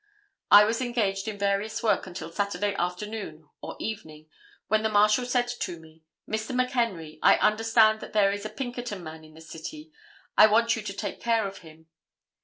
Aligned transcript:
I 0.49 0.63
was 0.63 0.81
engaged 0.81 1.27
in 1.27 1.37
various 1.37 1.83
work 1.83 2.07
until 2.07 2.31
Saturday 2.31 2.73
afternoon 2.73 3.47
or 3.61 3.75
evening, 3.79 4.29
when 4.67 4.81
the 4.81 4.89
Marshal 4.89 5.27
said 5.27 5.47
to 5.47 5.79
me, 5.79 6.01
'Mr. 6.27 6.55
McHenry, 6.59 7.19
I 7.21 7.37
understand 7.37 7.99
that 7.99 8.11
there 8.11 8.31
is 8.31 8.43
a 8.43 8.49
Pinkerton 8.49 9.03
man 9.03 9.23
in 9.23 9.35
the 9.35 9.41
city. 9.41 9.91
I 10.35 10.47
want 10.47 10.75
you 10.75 10.81
to 10.81 10.93
take 10.93 11.21
care 11.21 11.45
of 11.45 11.59
him. 11.59 11.85